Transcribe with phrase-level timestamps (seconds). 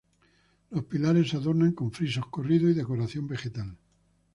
[0.71, 3.77] Los pilares se adornan con frisos corridos y decoración vegetal.